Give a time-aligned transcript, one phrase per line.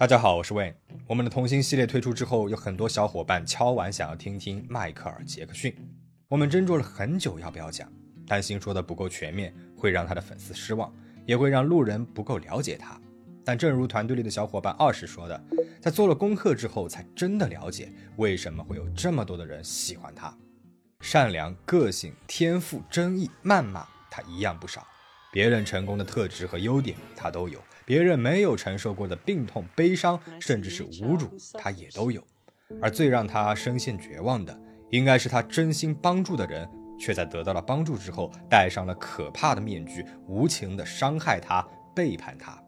[0.00, 0.72] 大家好，我是 Wayne。
[1.06, 5.76] 我们的童星系列推出之后，有很多小伙伴敲完想要听听迈克尔·杰克逊。
[6.26, 7.86] 我们斟酌了很久要不要讲，
[8.26, 10.90] 担心说的不够全面会让他的粉丝失望，
[11.26, 12.98] 也会让路人不够了解他。
[13.44, 15.38] 但正如团队里的小伙伴二十说的，
[15.82, 20.34] 在做了功课之后，才真的了解为什么会有这么多的人喜欢他。
[21.00, 24.82] 善良、个性、天赋、争议、谩骂，他一样不少。
[25.30, 27.62] 别人成功的特质和优点，他都有。
[27.90, 32.24] 别人没有承受过的病痛、悲伤，甚至是侮辱，他也都有。
[32.80, 34.56] 而最让他深陷绝望的，
[34.90, 42.62] 应该是他真心帮助的人，却在得到了帮助之后，戴上了可怕的面具，无情的伤害他、背叛他。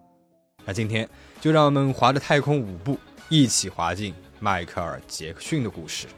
[0.64, 1.08] 那今天
[1.40, 6.08] 就让我们划着太空舞步，一起滑进迈克尔·杰克逊的故事。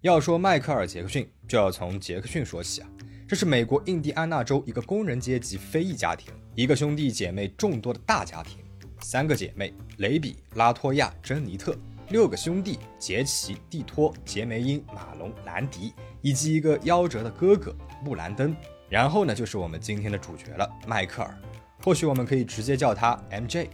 [0.00, 2.88] 要说迈克尔·杰克逊，就要从杰克逊说起啊。
[3.28, 8.64] 这是美国印第安纳州一个工人阶级非裔家庭，一个兄弟姐妹众多的大家庭，
[9.02, 11.76] 三个姐妹雷比、拉托亚、珍妮特，
[12.08, 18.56] 六个兄弟杰奇、蒂托、杰梅因、马龙、兰迪，以及一个夭折的哥哥布兰登。
[18.88, 21.38] 然后呢，就是我们今天的主角了，迈克尔。
[21.84, 23.68] 或许我们可以直接叫他 M.J。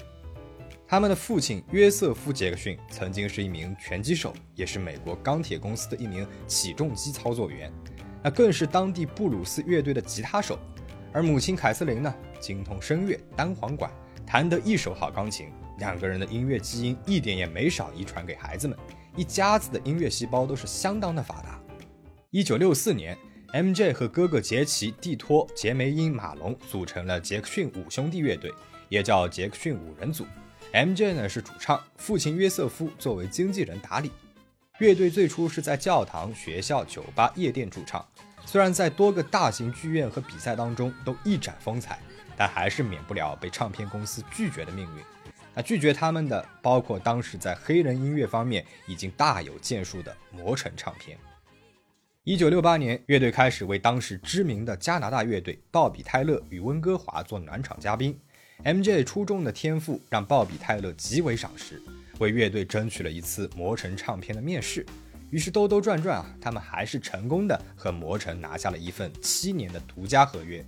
[0.84, 7.72] 他们的父亲约瑟夫·杰克逊曾经是一名拳击手，也是美国钢铁公司的一名起重机操作员。
[8.24, 10.58] 那更是当地布鲁斯乐队的吉他手，
[11.12, 13.90] 而母亲凯瑟琳呢，精通声乐，单簧管，
[14.26, 15.48] 弹得一手好钢琴。
[15.78, 18.78] 两个人的音乐基因一点也没少遗传给孩子们，
[19.14, 21.60] 一家子的音乐细胞都是相当的发达。
[22.30, 23.14] 一九六四年
[23.52, 23.92] ，M.J.
[23.92, 28.50] 和哥哥杰奇、蒂托、杰梅因、马龙组成了杰克逊五兄弟乐队，
[28.88, 30.24] 也叫杰克逊五人组。
[30.72, 31.12] M.J.
[31.12, 34.10] 呢是主唱，父亲约瑟夫作为经纪人打理。
[34.78, 38.04] 乐队最初是在教堂、学校、酒吧、夜店驻唱，
[38.44, 42.00] 虽然在多个大型剧院和比赛当中都一展风采，
[42.36, 45.04] 但还是免不了被唱片公司拒绝的命运。
[45.54, 51.16] 那拒绝他们的，包括当时在黑人音乐方面已经大有建树的魔城唱片。
[52.24, 58.18] 一九六八年，乐队开始为当时知名的加拿大乐队鲍比·泰勒与温哥华做暖场嘉宾。
[58.64, 59.04] M.J.
[59.04, 61.80] 出众的天赋让鲍比·泰勒极为赏识。
[62.18, 64.84] 为乐队争取了一次魔城唱片的面试，
[65.30, 70.64] 于是兜兜转转啊，他们还是成功的和魔城拿下了一份七年的独家合约，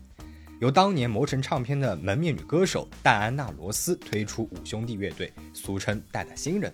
[0.60, 6.72] 由当年魔城唱片的门面女歌手戴安娜·罗斯推出五兄弟乐队，俗称“戴戴新人”，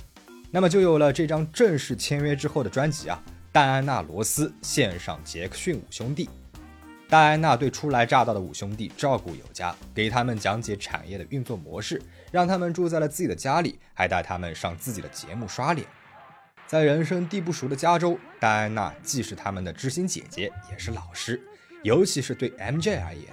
[0.50, 6.28] 那么就有了这张正式签约之后的专辑啊，戴安娜·罗斯献上杰克逊五兄弟。
[7.12, 12.00] 戴安娜对初来乍到的五兄弟照顾有加，给他们讲解产业的运作模式，
[12.30, 15.86] 让他们住在了自己的家里，还带他们上自己的节目刷脸。
[16.66, 21.38] 在人生地不熟的加州，戴安娜既是他们的知心姐姐，也是老师，
[21.82, 23.26] 尤其是对 MJ 而言。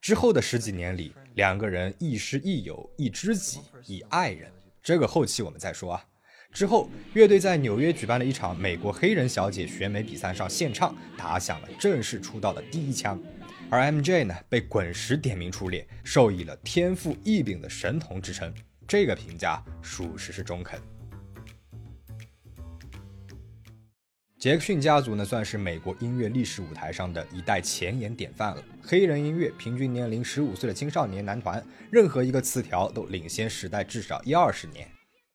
[0.00, 4.50] 之后的十几年里，两个人亦师亦友，亦知己，亦爱人。
[4.82, 6.04] 这个后期我们再说啊。
[6.52, 13.18] 之后，乐队在纽约举办了一场美国黑人小姐选美比赛上献唱，打响了正式出道的第一枪。
[13.70, 18.52] 而 MJ 呢，被滚石点名出列，授予了天赋异禀的神童之称。
[18.86, 20.80] 这个评价属实是中肯。
[24.40, 28.64] 杰克逊家族呢，算是美国音乐历史舞台上的一代前沿典范了。
[28.82, 34.88] 黑人音乐平均年龄十五岁的青少年男团，任何一个词条都领先时代至少一二十年。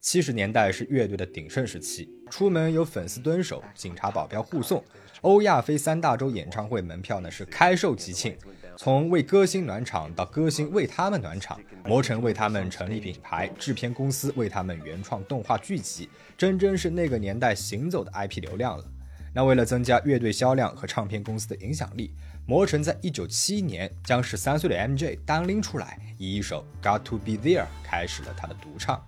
[0.06, 4.84] 七十年代是乐队的鼎盛时期，出门有粉丝蹲守，警察保镖护送。
[5.22, 8.38] 欧亚非三大洲演唱会门票呢是开售即罄，
[8.78, 16.08] 从为歌星暖场到歌星为他们暖场，魔城为他们成立品牌，制片公司为他们原创动画剧集，
[16.38, 18.86] 真真是那个年代行走的 IP 流量了。
[19.34, 22.14] 那为了增加乐队销量和唱片公司的影响力，
[22.46, 29.04] 魔城在一九七一年将十三岁的 MJ 单拎出来，以一首《Got to Be There》开始了他的独唱。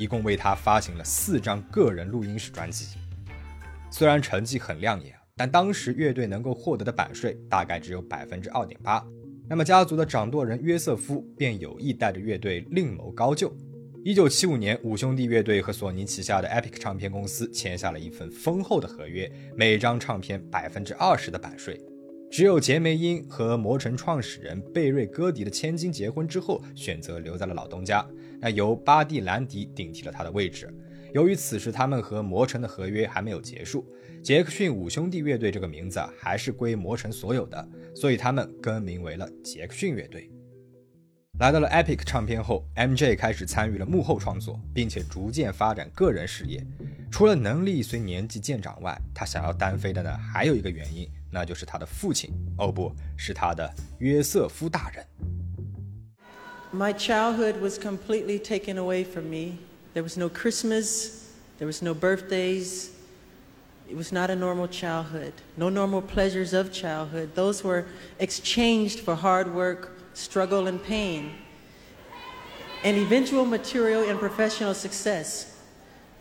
[0.00, 2.96] 一共为他发行了四张个人录音室专辑，
[3.90, 9.04] 虽然成绩很亮眼，但当时乐队能够获得的版税大概只有百分之二点八。
[9.46, 13.54] 那么家族的掌舵人约瑟夫便有意带着乐队另谋高就。
[14.02, 21.78] 一九七五年，五兄弟乐队和索尼旗下的 Epic 唱片公司签下了一份丰厚的合约，每张唱片百分之二十的版税。
[22.30, 28.06] 只有杰梅因和魔城创始人贝瑞·戈迪的千金结婚之后，选择留在了老东家。
[28.40, 30.72] 那由巴蒂·兰迪顶替了他的位置。
[31.12, 33.84] 由于此时他们和魔城的合约还没有结束，
[34.22, 40.30] 杰克逊五兄弟乐队这个名字还是归魔城所有的，所以他们更名为了杰克逊乐队。
[41.40, 46.64] 来到了 Epic 唱片后，MJ 开始参与了幕后创作，并且逐渐发展个人事业。
[47.10, 51.08] 除了能力随年纪渐长外，他想要单飞的呢，还有一个原因。
[51.32, 53.68] 那就是他的父亲，哦，不是他的
[54.00, 55.06] 约瑟夫大人。
[56.71, 59.57] My childhood was completely taken away from me.
[59.93, 62.91] There was no Christmas, there was no birthdays.
[63.87, 67.35] It was not a normal childhood, no normal pleasures of childhood.
[67.35, 67.85] Those were
[68.19, 71.31] exchanged for hard work, struggle, and pain,
[72.83, 75.61] and eventual material and professional success.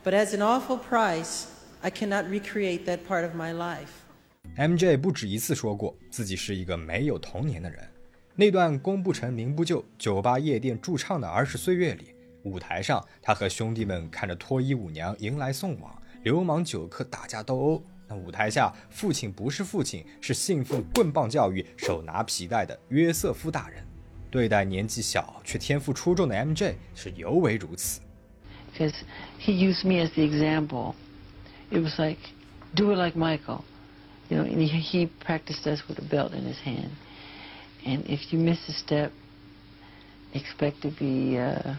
[0.03, 1.47] But as an awful price,
[1.83, 4.05] I cannot recreate that part of my life.
[4.57, 7.89] MJ 不止一次说过自己是一个没有童年的人。
[8.40, 23.86] 那段功不成名不就、酒吧夜店驻唱的儿时岁月里，舞台上他和兄弟们看着脱衣舞娘迎来送往，流氓酒客打架斗殴；那舞台下父亲不是父亲，是信奉棍棒教育、手拿皮带的约瑟夫大人。
[24.32, 28.00] 对待年纪小却天赋出众的 MJ 是尤为如此。
[28.72, 28.94] Because
[29.38, 30.94] he used me as the example.
[31.70, 32.20] It was like,
[32.74, 33.64] do it like Michael.
[34.30, 36.92] You know, and he, he practiced us with a belt in his hand.
[37.86, 39.12] And if you miss a step,
[40.34, 41.38] expect to be.
[41.38, 41.76] Uh,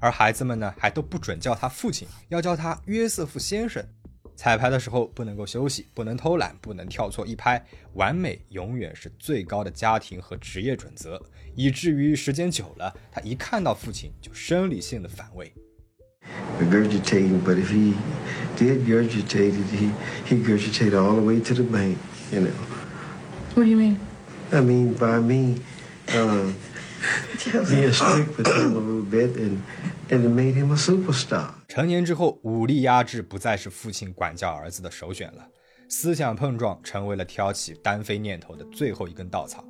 [0.00, 3.84] 而孩子们呢，还都不准叫他父亲，要叫他约瑟夫先生。
[4.36, 7.64] 彩排的时候不能够休息，不能偷懒，不能跳错一拍，
[7.94, 11.22] 完美永远是最高的家庭和职业准则。
[11.54, 15.52] 以至于时间久了，他一看到父亲就生理性的反胃。
[16.58, 17.94] regurgitating, but if he
[18.58, 19.90] did regurgitate it, he,
[20.26, 21.96] he regurgitated all the way to the bank,
[22.32, 22.50] you know.
[23.54, 23.98] What do you mean?
[24.50, 25.60] I mean, by me,
[26.08, 26.52] uh,
[27.70, 29.62] being strict with him a little bit, and,
[30.10, 31.50] and it made him a superstar.
[31.68, 35.46] 成年之后，武力压制不再是父亲管教儿子的首选了，
[35.88, 39.64] 思想碰撞成为了挑起单飞念头的最后一根稻草。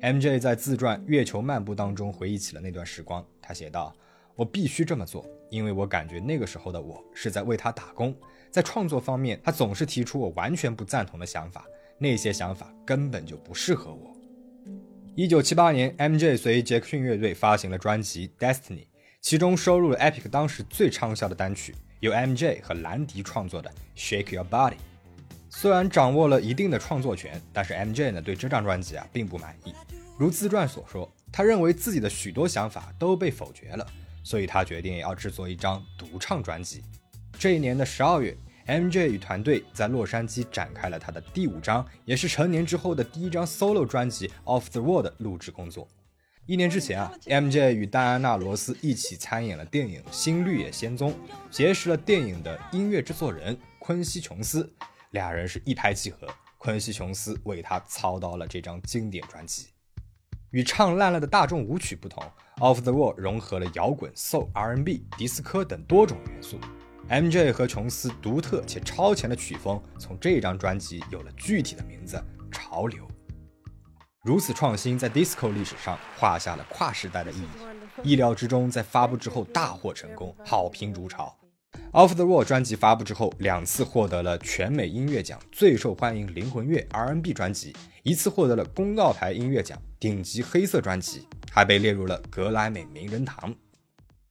[0.00, 3.94] MJ 在自传《月球漫步》当中回忆起了那段时光，他写道
[4.34, 8.16] ：“我必须这么做，因为我感觉那个时候的我是在为他打工。
[8.50, 11.66] 在创作方面，他总是提出我完全不赞同的想法，
[11.98, 14.16] 那些想法根本就不适合我。”
[15.16, 18.80] 一九七八年，MJ 随杰克逊乐队发行了专辑《Destiny》，
[19.22, 24.72] 其中收录了 Epic 当时最畅销的单曲，由 MJ 和兰迪创作的《Shake Your Body》。
[25.48, 29.72] 虽然掌握了一定的创作权，但是 MJ 呢对这张专辑啊并不满意。
[30.18, 33.86] 如自传所说，他认为自己的许多想法都被否决了，
[34.22, 36.82] 所以他决定要制作一张独唱专辑。
[37.38, 45.88] 这一年的十二月，MJ 与团队在洛杉矶展开了他的第五张，也是成年之后的第一张 solo 专辑《Off the Wall》的录制工作。
[46.46, 51.10] 一年之前啊，MJ 与戴安娜·罗斯一起参演了电影《新绿野仙踪》，
[51.50, 54.72] 结识了电影的音乐制作人昆西·琼斯。
[55.10, 56.28] 俩人是一拍即合，
[56.58, 59.68] 昆西·琼斯为他操刀了这张经典专辑。
[60.50, 62.22] 与唱烂了的大众舞曲不同，
[62.60, 66.58] 《Off the Wall》融合了摇滚、soul、R&B、迪斯科等多种元素。
[67.08, 72.20] MJ 和琼斯独特且超前的曲风，从这张专辑有了具体的名字——
[72.50, 73.06] 潮流。
[74.24, 77.48] 如此创新，在 disco 历史上画下了跨时代的意义。
[78.02, 81.32] 意料之中，在发布之后大获成功，好评如潮。
[81.92, 93.54] Off the Wall 专辑发布之后，两次获得了全美音乐奖最受欢迎灵魂乐 R&B 专辑，一次获得了公告牌音乐奖顶级黑色专辑，还被列入了格莱美名人堂。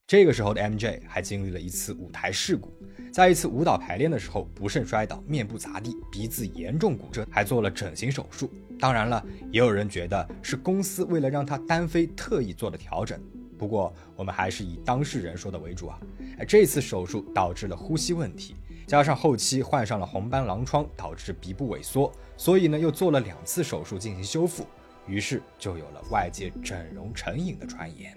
[0.08, 2.72] 这个时候的 MJ 还经历了一次舞台事故，
[3.12, 8.54] 在一次舞蹈排练的时候不慎摔倒，面部砸地，鼻子严重骨折，还做了整形手术。
[8.80, 13.20] 当然了，也有人觉得是公司为了让他单飞特意做的调整。
[13.58, 16.00] 不过，我们还是以当事人说的为主啊。
[16.48, 24.68] 这次手术导致了呼吸问题，加上后期患上了红斑狼疮，导致鼻部萎缩，所以呢又做了两次手术进行修复，
[25.08, 28.16] 于是就有了外界整容成瘾的传言。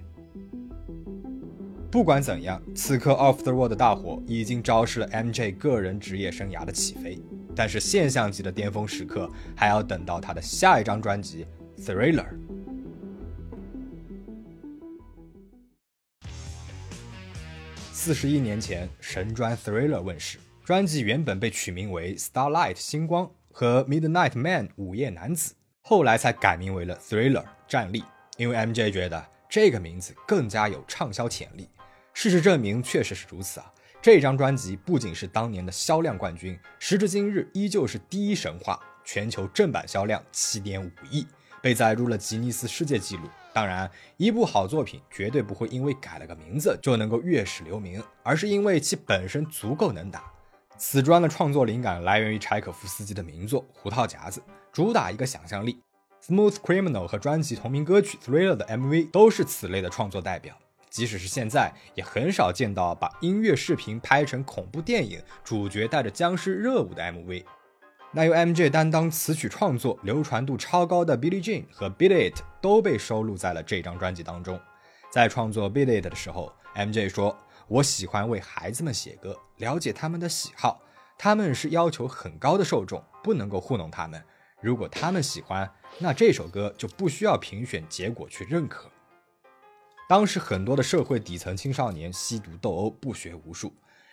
[1.91, 7.19] 不管怎样，此刻 Off the Wall 的大火已经昭示了 MJ 个人职业生涯的起飞，
[7.57, 11.47] 但是现象级的巅峰时刻还要等到他的下一张专辑
[11.83, 12.27] 《Thriller》。
[17.91, 20.39] 四十一年前，神专《Thriller》问世。
[20.63, 28.05] 专辑原本被取名为《Starlight》星光和《Midnight Man》午夜男子，后来才改名为了《Thriller》战力。
[28.37, 31.67] 因为 MJ 觉得这个名字更加有畅销潜力。
[32.21, 33.73] 事实证明，确实是如此啊！
[34.03, 41.25] 这张专辑不仅是当年的销量冠军，时至今日依旧是第一神话，全球正版销量七点五亿，
[41.63, 43.23] 被载入了吉尼斯世界纪录。
[43.53, 50.25] 当然，一部好作品绝对不会因为改了个名字就能够月史留名，而是因为其本身足够能打。
[50.77, 54.41] 此专的创作灵感来源于柴可夫斯基的名作《胡桃夹子》，
[54.73, 55.81] 主打一个想象力。
[56.27, 60.59] Smooth Criminal 和专辑同名歌曲 Thriller 的 MV 都是此类的创作代表。
[60.91, 67.45] 即使是现在，也很少见到把音乐视频拍成恐怖电影，主角带着僵尸热舞的 MV。
[68.11, 74.59] 那由 MJ 担当词曲创作、流传度超高的《Billie Jean》和《Beat It》都被收录在了这张专辑当中。
[75.11, 77.37] 在创作《Beat It》的时候，MJ 说
[77.69, 80.81] ：“我喜欢为孩子们写歌，了解他们的喜好，
[81.19, 84.25] 他们是要求很高的受众，不能够糊弄他们。
[84.63, 88.91] 如果他们喜欢，那这首歌就不需要评选结果去认可。”
[90.09, 93.71] 当时很多的社会底层青少年吸毒斗殴，不学无术。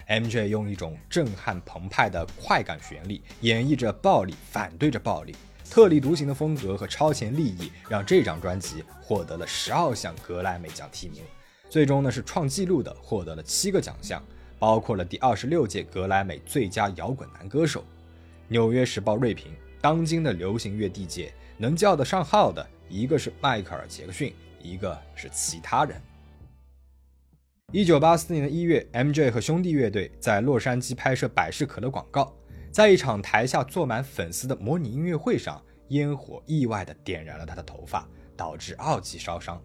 [0.10, 5.34] MJ 用一种震撼澎湃的快感旋律演绎着暴力，反对着暴力，
[5.70, 11.24] 特立独行的风格和超前利益让这张专辑获得了十二项格莱美奖提名，
[11.70, 14.22] 最终呢是创纪录的获得了七个奖项，
[14.60, 17.86] 包括了第二十六届格莱美最佳摇滚男歌手。
[18.50, 24.36] 纽约时报锐评：当今的流行乐地界能叫得上号的一个是迈克尔·杰克逊，
[24.66, 26.02] 一个是其他人。
[27.72, 32.34] 一九八四年的一月，MJ 和兄弟乐队在洛杉矶拍摄百事可乐广告，
[32.72, 38.08] 在一场台下坐满粉丝的模拟音乐会上，烟火意外的点燃了他的头发，
[38.38, 39.62] 导致二级烧伤。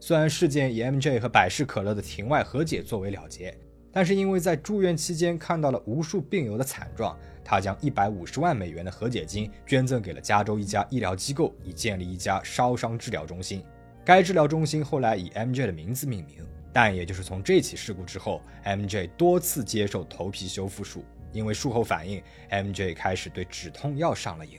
[0.00, 3.56] 虽然事件以 MJ 和百事可乐的庭外和解作为了结，
[3.90, 13.64] 但是因为在住院期间看到了无数病友的惨状，他将一百五十万美元的和解金捐赠给了加州一家医疗机构，以建立一家烧伤治疗中心。
[14.04, 16.46] 该治疗中心后来以 MJ 的名字命名。
[16.72, 22.20] 但也就是从这起事故之后，MJ 多次接受头皮修复术，因为术后反应
[22.50, 24.58] ，MJ 开始对止痛药上了瘾。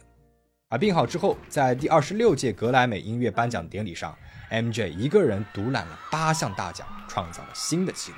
[0.70, 4.18] 而病好之后，在第二十六届格莱美音乐颁奖典礼上
[4.50, 8.18] ，MJ 一个人独揽了八项大奖，创造了新的纪录。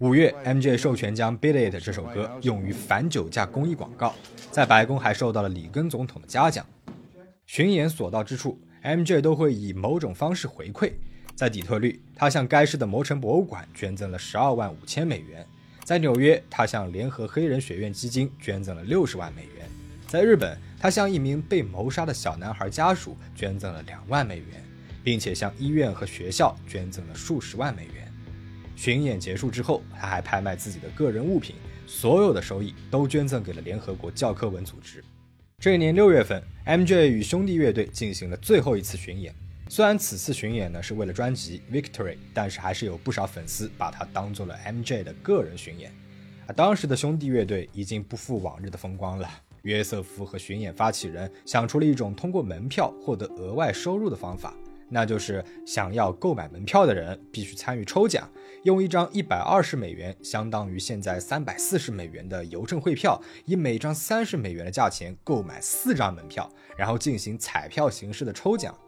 [0.00, 4.14] 五月，MJ 授权将《b i l l i t》这首歌用于反酒驾公益广告，
[4.50, 6.66] 在白宫还受到了里根总统的嘉奖。
[7.46, 10.92] 巡演所到之处，MJ 都会以某种方式回馈。
[11.34, 15.42] 在底特律，他向该市的摩城博物馆捐赠了十二万五千美元；
[15.82, 19.66] 在纽约，他向联合黑人学院基金捐赠了六十万美元；
[20.06, 24.62] 在日本，他向一名被谋杀的小男孩家属捐赠了两万美元，
[25.02, 28.12] 并且向医院和学校捐赠了数十万美元。
[28.76, 35.02] 巡演结束之后，他还拍卖自己的个人物品，所有的收益都捐赠给了联合国教科文组织。
[35.62, 39.32] 这一年六月份，MJ 与兄弟乐队进行了最后一次巡演。
[39.68, 45.92] 虽然此次巡演呢是为了专辑《Victory》，但是还是有不少粉丝把它当做了 MJ 的个人巡演。
[46.48, 49.30] 啊，当时的兄弟乐队已经不复往日的风光了。
[49.62, 54.52] 约瑟夫和巡演发起人想出了一种通过门票获得额外收入的方法，
[54.92, 58.30] 那就是想要购买门票的人必须参与抽奖，
[58.64, 66.46] 用一张一百二十美元（相当于现在三百四十美元）的邮政汇票，以每张三十美元的价钱购买四张门票，
[66.76, 68.78] 然后进行彩票形式的抽奖。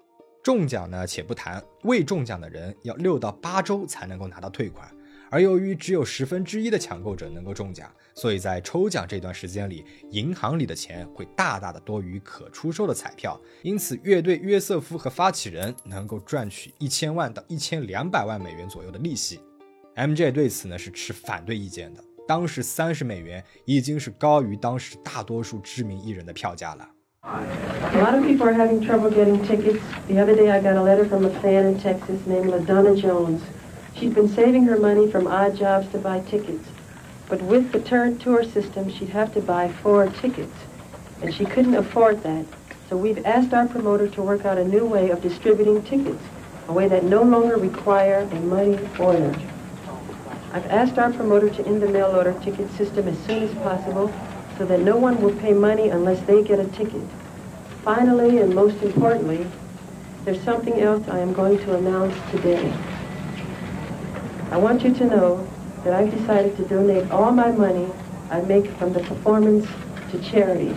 [0.43, 4.87] 中奖呢，且不谈，未中奖的人要六到八周才能够拿到退款。
[5.35, 13.37] 而由于只有十分之一的抢购者能够中奖，所以在抽奖这段时间里，银行里的钱会大大的多于可出售的彩票。
[13.63, 19.41] 因此，乐队约瑟夫和发起人能够赚取一千万到一千两百万美元左右的利息。
[19.97, 22.05] MJ 对此呢是持反对意见的。
[22.29, 26.89] 当时三十美元已经是高于当时大多数知名艺人的票价了。
[27.25, 29.81] A lot of people are having trouble getting tickets.
[30.07, 33.41] The other day I got a letter from a fan in Texas named LaDonna Jones.
[33.97, 36.69] She'd been saving her money from odd jobs to buy tickets.
[37.29, 40.55] But with the turn tour system, she'd have to buy four tickets.
[41.23, 42.45] And she couldn't afford that.
[42.91, 46.23] So we've asked our promoter to work out a new way of distributing tickets,
[46.69, 49.35] a way that no longer require a money order.
[50.53, 54.13] I've asked our promoter to end the mail order ticket system as soon as possible
[54.59, 57.03] so that no one will pay money unless they get a ticket.
[57.83, 59.47] Finally, and most importantly,
[60.25, 62.73] there's something else I am going to announce today.
[64.55, 65.45] I want you to know
[65.83, 67.89] that I've decided to donate all my money
[68.31, 69.67] I make from the performance
[70.13, 70.73] to charity.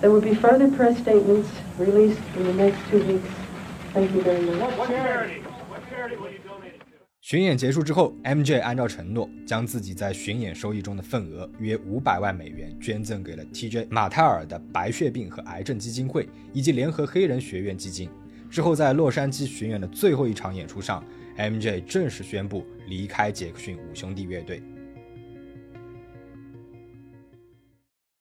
[0.00, 1.48] There will be further press statements
[1.80, 3.28] released in the next two weeks.
[3.92, 4.78] Thank you very much.
[4.78, 5.42] What charity?
[5.68, 6.74] What charity will you donate?
[7.20, 18.08] 巡演结束之后，MJ 按照承诺，将自己在巡演收益中的份额约五百万美元捐赠给了 TJ 马泰尔的白血病和癌症基金会以及联合黑人学院基金。
[18.48, 21.02] 之后，在洛杉矶巡演的最后一场演出上
[21.36, 24.62] ，MJ 正式宣布离开杰克逊五兄弟乐队。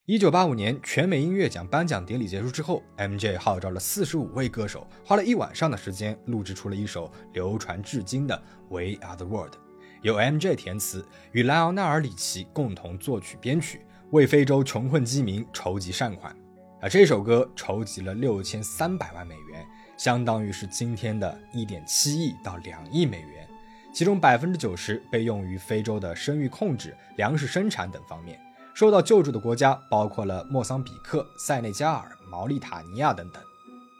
[0.05, 8.35] 一九八五年全美音乐奖颁奖典礼结束之后，MJ 号召了四十五位歌手，花了一晚上的时间录制出了一首流传至今的
[8.69, 9.53] 《We Are the World》，
[10.01, 16.35] 由 MJ 填词，与莱昂纳尔·里奇共同作曲编曲，为非洲穷困饥民筹集善款。
[16.81, 19.65] 而这首歌筹集了六千三百万美元，
[20.01, 23.47] 相当于是今天的一点七亿到两亿美元，
[23.93, 28.39] 其中百分之九十被用于非洲的生育控制、粮食生产等方面。
[28.73, 33.43] 受到救助的国家包括了莫桑比克、塞内加尔、毛里塔尼亚等等，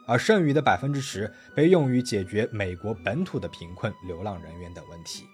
[0.08, 5.28] 而剩余的百分之十被用于解决美国本土的贫困、流浪人员等问题。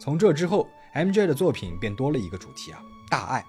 [0.00, 3.44] 从这之后，MJ 的作品便多了一个主题啊，大爱。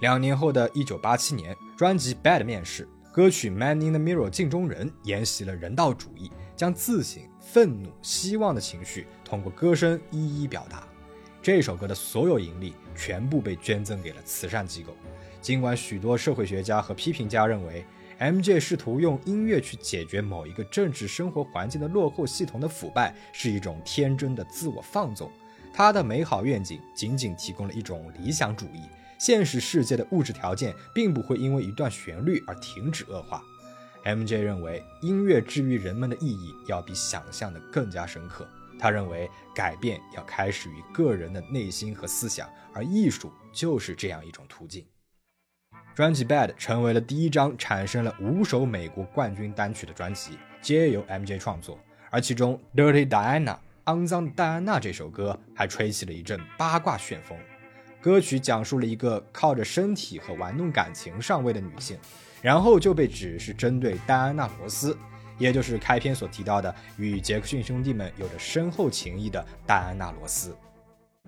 [0.00, 10.82] 两年后的一九八七年，专辑《Bad》面世，歌曲《Man in the Mirror》镜中人沿袭了人道主义，将自省、愤怒、希望的情绪通过歌声一一表达。
[11.40, 14.96] 这首歌的所有盈利全部被捐赠给了慈善机构。
[15.40, 17.84] 尽管许多社会学家和批评家认为
[18.18, 25.30] ，MJ 试图用音乐去解决某一个政治生活环境的落后系统的腐败是一种天真的自我放纵，
[25.72, 28.80] 他的美好愿景仅仅提供了一种理想主义。
[29.24, 33.42] 现实世界的物质条件并不会因为一段旋律而停止恶化。
[34.04, 38.46] MJ 认为，音乐治愈人们的意义要比想象的更加深刻。
[38.78, 44.84] 他认为，改变要开始于个人的内心和思想，而艺术就是这样一种途径。
[45.94, 51.78] 专辑《Bad》成为了第一张产生了五首美国冠军单曲的专辑，皆由 MJ 创作。
[52.10, 57.38] 而其中《Dirty Diana》肮脏的戴安娜这首歌还吹起了一阵八卦旋风。
[58.04, 61.96] 歌曲讲述了一个靠着身体和玩弄感情上位的女性，
[62.42, 64.94] 然后就被指是针对戴安娜·罗斯，
[65.38, 70.54] 也就是开篇所提到的与杰克逊兄弟们有着深厚情谊的戴安娜·罗斯。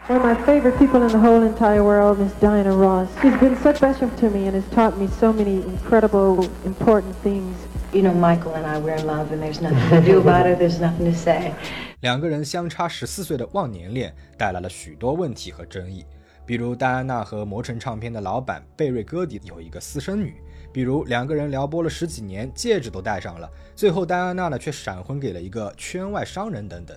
[0.07, 3.09] One of my favorite people in the whole entire world is Diana Ross.
[3.23, 7.55] She's been so special to me and has taught me so many incredible, important things.
[7.95, 10.59] You know, Michael and I, we're in love, and there's nothing to do about it.
[10.59, 11.55] There's nothing to say.
[12.01, 16.05] 两个人相差十四岁的忘年恋带来了许多问题和争议。
[16.47, 20.41] 比如戴安娜和魔城唱片的老板贝瑞戈迪有一个私生女，
[20.73, 26.97] 比如两个人撩拨了十几年，戒指都戴上了，最后戴安娜呢却闪婚给了一个圈外商人等等。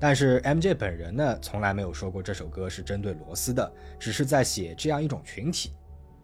[0.00, 5.72] 但是 MJ 本人呢从来没有说过这首歌是针对罗斯的，只是在写这样一种群体。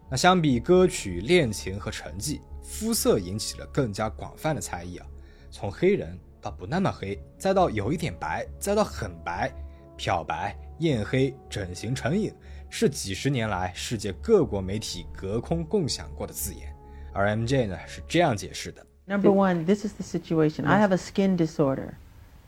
[0.09, 5.07] 那相比歌曲恋情和成绩，肤色引起了更加广泛的猜疑啊，
[5.49, 9.51] 从黑人到不那么黑，再到有一点白，再到很白，
[9.96, 12.32] 漂白、艳黑、整形成瘾。
[12.68, 16.72] 是几十年来世界各国媒体隔空共享过的字眼，
[17.12, 20.66] 而 MJ 呢是这样解释的：Number one, this is the situation.
[20.66, 21.94] I have a skin disorder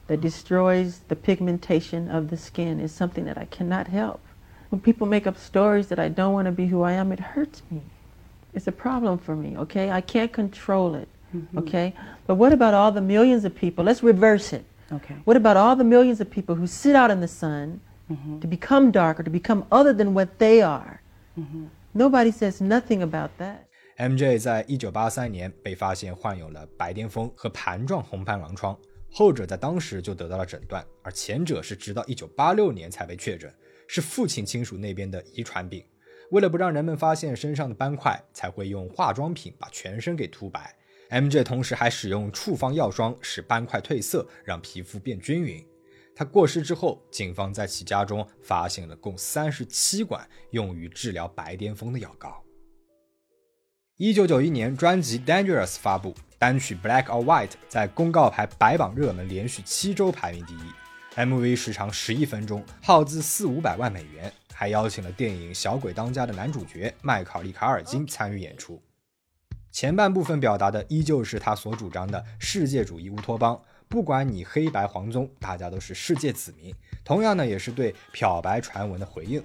[0.07, 2.79] that destroys the pigmentation of the skin.
[2.79, 4.21] Is something that I cannot help.
[4.71, 7.19] When people make up stories that I don't want to be who I am, it
[7.19, 7.81] hurts me.
[8.55, 9.57] It's a problem for me.
[9.59, 11.09] Okay, I can't control it.
[11.57, 11.95] Okay,
[12.27, 13.83] but what about all the millions of people?
[13.85, 14.65] Let's reverse it.
[14.92, 15.16] Okay.
[15.26, 17.80] What about all the millions of people who sit out in the sun?
[18.42, 21.02] to become darker, to become other than what they are.
[21.94, 23.66] Nobody says nothing about that.
[23.98, 28.78] MJ 在一九八三年被发现患有了白癜风和盘状红斑狼疮，
[29.12, 33.52] 后者在当时就得到了诊断，而前者是直到一九八六年才被确诊，
[33.88, 35.84] 是父亲亲属那边的遗传病。
[36.32, 40.76] 为了不让人们发现身上的斑块，才会用化妆品把全身给涂白。
[41.10, 45.66] MJ 同时还使用处方药霜使斑块褪色，让皮肤变均匀。
[46.16, 52.44] 他过世之后，警方在其家中发现了共三十七管用于治疗白癜风的药膏。
[53.98, 60.60] 一九九一年，专辑《Dangerous》发布，单曲《Black or White》在公告牌白榜热门连续七周排名第一。
[61.16, 68.80] MV 时长十一分钟，耗资四五百万美元，还邀请了电影《小鬼当家》的男主角麦考利·卡尔金参与演出。
[69.80, 73.62] 前半部分表达的依旧是他所主张的世界主义乌托邦。
[73.88, 76.74] 不管你黑白黄棕，大家都是世界子民。
[77.06, 79.40] 同样呢，也是对漂白传闻的回应。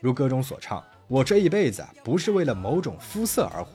[0.00, 3.74] 如歌中所唱：“我这一辈子不是为了某种肤色而活。”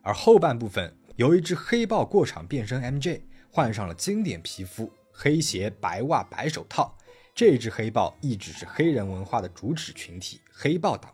[0.00, 6.96] 而后半部分由一只黑豹过场变身 MJ，换上了经典皮肤、黑鞋、白袜、白手套。
[7.34, 11.12] 这只黑豹一直是黑人文化的主旨群体——黑豹党，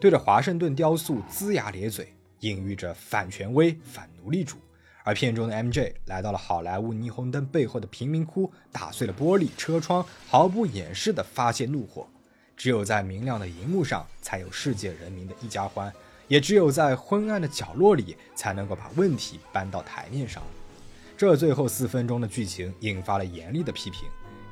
[0.00, 4.56] 对着华盛顿雕塑龇牙咧嘴，隐喻着反权威、反奴隶主。
[5.02, 12.06] 而片中的 MJ 来到了好莱坞霓虹灯背后的贫民窟，打碎了玻璃车窗，毫不掩饰地发泄怒火。
[12.56, 15.90] 只有在明亮的荧幕上，才有世界人民的一家欢；
[16.28, 20.42] 也只有在昏暗的角落里，才能够把问题搬到台面上。
[21.16, 24.08] 这最后四分钟的剧情引发了严厉的批评。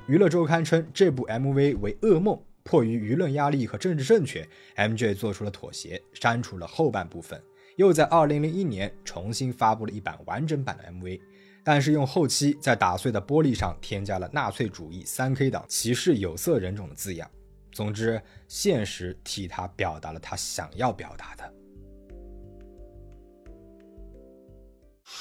[0.06, 2.40] 娱乐周刊称这部 MV 为噩梦。
[2.64, 4.46] 迫于舆论压力和政治正确
[4.76, 7.42] ，MJ 做出了妥协，删除了后半部分。
[7.78, 11.20] 又在2001年重新发布了一版完整版的 MV，
[11.62, 17.30] 但是用后期在打碎的玻璃上添加了纳粹主义、三 K 党、歧视有色人种的字样。
[17.70, 21.54] 总之，现实替他表达了他想要表达的。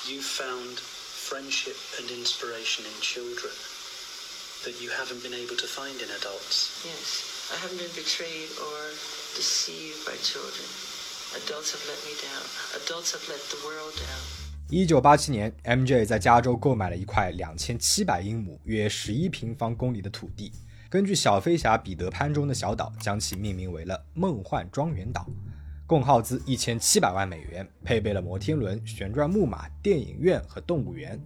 [0.09, 3.53] You found friendship and inspiration in children
[4.63, 6.83] that you haven't been able to find in adults.
[6.83, 8.93] Yes, I haven't been betrayed or
[9.35, 10.96] deceived by children.
[11.35, 12.45] Adults have let me down.
[12.77, 14.69] Adults have let the world down.
[14.69, 20.53] 一九八七年，MJ 在加州购买了一块两千七百英亩（约十一平方公里）的土地，
[20.89, 25.27] 根据小飞侠彼得潘中的小岛，将其命名为了梦幻庄园岛，
[25.85, 31.21] 共耗资一千七百万美元，配备了摩天轮、旋转木马、电影院和动物园。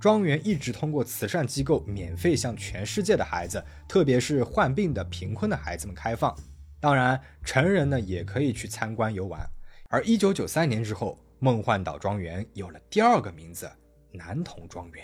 [0.00, 6.36] 庄园一直通过慈善机构免费向全世界的孩子，特别是患病的贫困的孩子们开放。
[6.84, 9.40] 当然，成人呢也可以去参观游玩。
[9.88, 13.66] 而一九九三年之后，梦幻岛庄园有了第二个名字——
[14.12, 15.02] 男童庄园。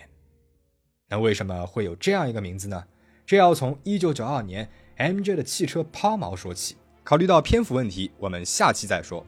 [1.08, 2.84] 那为什么会有这样一个名字呢？
[3.24, 6.76] 这要从一九九二年 MJ 的汽车抛锚说起。
[7.02, 9.24] 考虑到篇幅问题，我们下期再说。